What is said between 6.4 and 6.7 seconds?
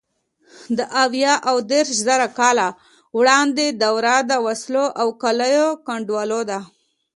ده.